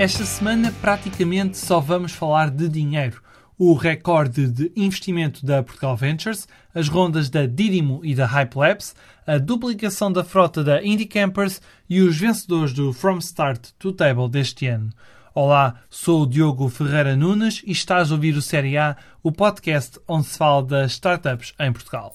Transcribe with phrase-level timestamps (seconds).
[0.00, 3.20] Esta semana praticamente só vamos falar de dinheiro.
[3.58, 8.94] O recorde de investimento da Portugal Ventures, as rondas da Didimo e da Hype Labs,
[9.26, 14.30] a duplicação da frota da Indie Campers e os vencedores do From Start to Table
[14.30, 14.88] deste ano.
[15.34, 20.00] Olá, sou o Diogo Ferreira Nunes e estás a ouvir o Série A, o podcast
[20.08, 22.14] onde se fala das startups em Portugal.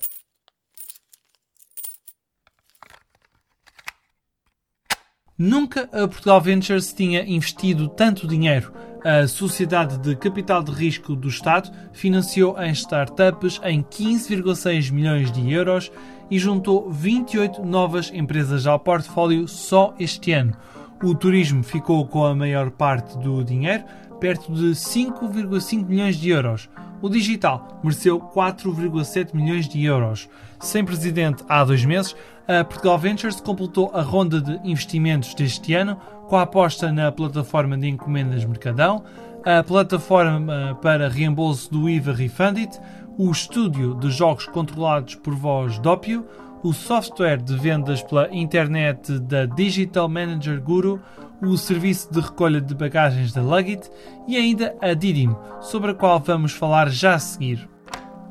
[5.37, 8.71] Nunca a Portugal Ventures tinha investido tanto dinheiro.
[9.03, 15.51] A Sociedade de Capital de Risco do Estado financiou em startups em 15,6 milhões de
[15.51, 15.91] euros
[16.31, 20.55] e juntou 28 novas empresas ao portfólio só este ano.
[21.03, 23.83] O turismo ficou com a maior parte do dinheiro,
[24.21, 26.69] perto de 5,5 milhões de euros.
[27.05, 30.27] O digital mereceu 4,7 milhões de euros.
[30.59, 32.15] Sem presidente há dois meses,
[32.47, 37.77] a Portugal Ventures completou a ronda de investimentos deste ano com a aposta na plataforma
[37.77, 39.03] de encomendas Mercadão,
[39.45, 42.79] a plataforma para reembolso do IVA Refundit,
[43.19, 46.25] o estúdio de jogos controlados por voz Doppio,
[46.65, 50.99] o software de vendas pela internet da Digital Manager Guru,
[51.41, 53.89] o serviço de recolha de bagagens da Lugit
[54.27, 57.69] e ainda a Didim, sobre a qual vamos falar já a seguir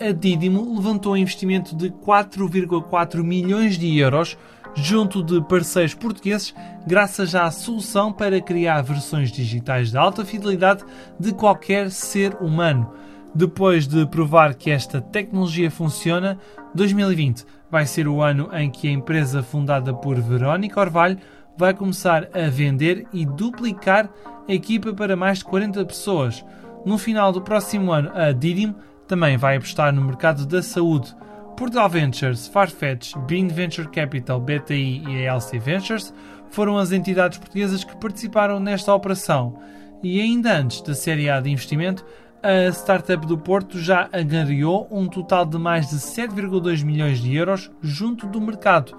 [0.00, 4.36] a Didimo levantou um investimento de 4,4 milhões de euros
[4.74, 6.52] junto de parceiros portugueses,
[6.86, 10.84] graças à solução para criar versões digitais de alta fidelidade
[11.18, 12.92] de qualquer ser humano.
[13.34, 16.38] Depois de provar que esta tecnologia funciona,
[16.72, 21.18] 2020 vai ser o ano em que a empresa fundada por Verónica Orvalho
[21.56, 24.08] vai começar a vender e duplicar
[24.48, 26.44] a equipa para mais de 40 pessoas.
[26.86, 28.72] No final do próximo ano, a Didim
[29.08, 31.12] também vai apostar no mercado da saúde.
[31.56, 36.14] Portugal Ventures, Farfetch, Bean Venture Capital, BTI e a LC Ventures
[36.50, 39.58] foram as entidades portuguesas que participaram nesta operação.
[40.02, 42.04] E ainda antes da série A de investimento,
[42.44, 47.70] a startup do Porto já angariou um total de mais de 7,2 milhões de euros
[47.80, 48.94] junto do mercado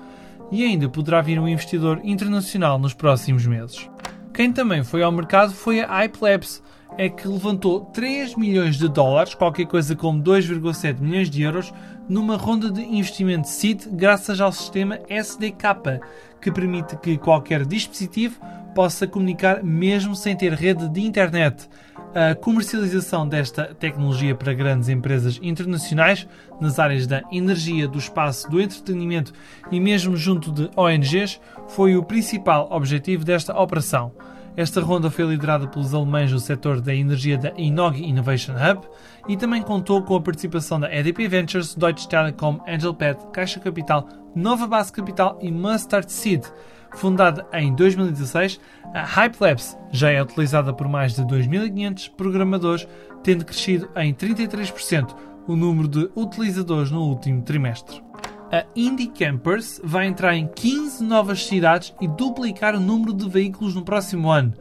[0.51, 3.87] e ainda poderá vir um investidor internacional nos próximos meses.
[4.33, 6.63] Quem também foi ao mercado foi a Hype Labs,
[6.97, 11.71] é que levantou 3 milhões de dólares, qualquer coisa como 2,7 milhões de euros,
[12.09, 16.01] numa ronda de investimento SID graças ao sistema SDK,
[16.41, 18.39] que permite que qualquer dispositivo
[18.73, 21.69] possa comunicar mesmo sem ter rede de internet.
[22.15, 26.25] A comercialização desta tecnologia para grandes empresas internacionais
[26.61, 29.33] nas áreas da energia, do espaço, do entretenimento
[29.69, 34.13] e mesmo junto de ONGs foi o principal objetivo desta operação.
[34.55, 38.87] Esta ronda foi liderada pelos alemães do setor da energia da Inog Innovation Hub
[39.27, 44.65] e também contou com a participação da EDP Ventures, Deutsche Telekom, Angelpad, Caixa Capital, Nova
[44.65, 46.45] Base Capital e Mustard Seed.
[46.95, 48.59] Fundada em 2016,
[48.93, 52.87] a Hype Labs já é utilizada por mais de 2.500 programadores,
[53.23, 55.15] tendo crescido em 33%
[55.47, 58.05] o número de utilizadores no último trimestre
[58.51, 63.73] a Indie Campers vai entrar em 15 novas cidades e duplicar o número de veículos
[63.73, 64.53] no próximo ano.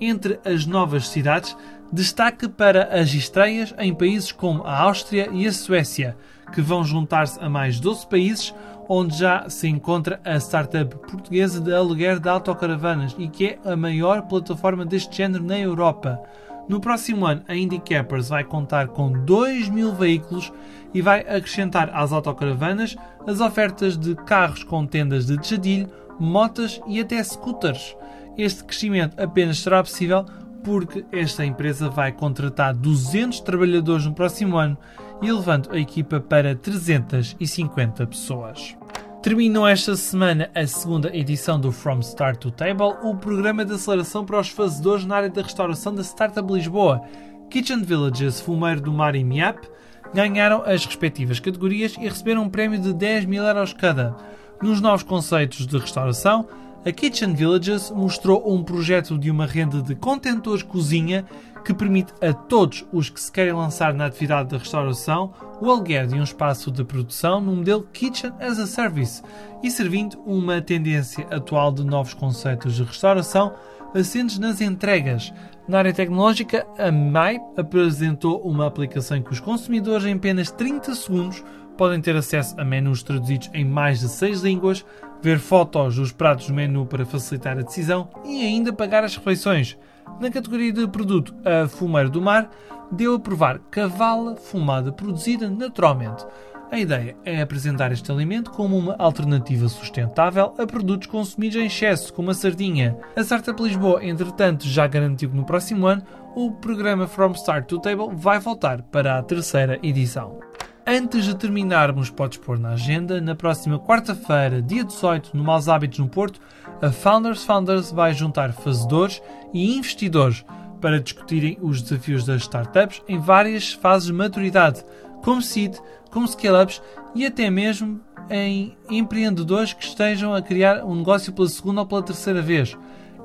[0.00, 1.56] Entre as novas cidades,
[1.92, 6.16] destaque para as estreias em países como a Áustria e a Suécia,
[6.52, 8.54] que vão juntar-se a mais 12 países
[8.88, 13.76] onde já se encontra a startup portuguesa de aluguer de autocaravanas e que é a
[13.76, 16.20] maior plataforma deste género na Europa.
[16.68, 20.52] No próximo ano, a Campers vai contar com 2 mil veículos
[20.94, 22.96] e vai acrescentar às autocaravanas
[23.26, 27.96] as ofertas de carros com tendas de desjadilho, motas e até scooters.
[28.36, 30.24] Este crescimento apenas será possível
[30.64, 34.76] porque esta empresa vai contratar 200 trabalhadores no próximo ano,
[35.22, 38.76] elevando a equipa para 350 pessoas.
[39.22, 44.24] Terminou esta semana a segunda edição do From Start to Table, o programa de aceleração
[44.24, 47.00] para os fazedores na área da restauração da Startup Lisboa.
[47.48, 49.66] Kitchen Villages, Fumeiro do Mar e Miap
[50.12, 54.14] ganharam as respectivas categorias e receberam um prémio de 10 mil euros cada.
[54.62, 56.46] Nos novos conceitos de restauração,
[56.84, 61.24] a Kitchen Villages mostrou um projeto de uma renda de contentores cozinha
[61.64, 65.32] que permite a todos os que se querem lançar na atividade da restauração
[65.62, 69.22] o aluguer de um espaço de produção no modelo Kitchen as a Service
[69.62, 73.54] e servindo uma tendência atual de novos conceitos de restauração
[73.94, 75.32] assentes nas entregas.
[75.66, 80.94] Na área tecnológica, a MAI apresentou uma aplicação em que os consumidores em apenas 30
[80.94, 81.42] segundos
[81.76, 84.84] podem ter acesso a menus traduzidos em mais de 6 línguas,
[85.22, 89.78] ver fotos dos pratos do menu para facilitar a decisão e ainda pagar as refeições.
[90.20, 92.50] Na categoria de produto, a Fumeiro do Mar
[92.92, 96.24] deu a provar cavala fumada produzida naturalmente.
[96.70, 102.12] A ideia é apresentar este alimento como uma alternativa sustentável a produtos consumidos em excesso,
[102.12, 102.96] como a sardinha.
[103.14, 106.02] A Startup Lisboa, entretanto, já garantiu que no próximo ano
[106.34, 110.40] o programa From Start to Table vai voltar para a terceira edição.
[110.86, 115.98] Antes de terminarmos, podes pôr na agenda, na próxima quarta-feira, dia 18, no Maus Hábitos
[115.98, 116.38] no Porto,
[116.82, 119.22] a Founders Founders vai juntar fazedores
[119.54, 120.44] e investidores
[120.82, 124.84] para discutirem os desafios das startups em várias fases de maturidade,
[125.22, 125.74] como seed,
[126.10, 126.82] como scale-ups
[127.14, 132.02] e até mesmo em empreendedores que estejam a criar um negócio pela segunda ou pela
[132.02, 132.76] terceira vez.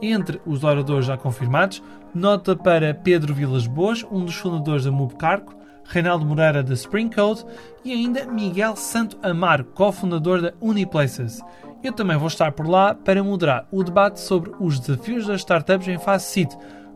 [0.01, 1.83] Entre os oradores já confirmados,
[2.15, 5.58] nota para Pedro Vilas Boas, um dos fundadores da Mubcarco,
[5.89, 7.43] Reinaldo Moreira da Spring Code
[7.83, 11.41] e ainda Miguel Santo Amaro, cofundador da Uniplaces.
[11.83, 15.87] Eu também vou estar por lá para moderar o debate sobre os desafios das startups
[15.87, 16.51] em fase seed.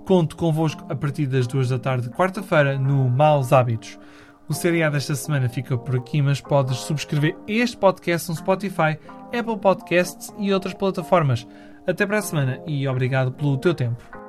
[0.05, 3.97] Conto convosco a partir das duas da tarde, quarta-feira, no Maus Hábitos.
[4.47, 9.57] O seriado desta semana fica por aqui, mas podes subscrever este podcast no Spotify, Apple
[9.59, 11.47] Podcasts e outras plataformas.
[11.87, 14.22] Até para a semana e obrigado pelo teu tempo.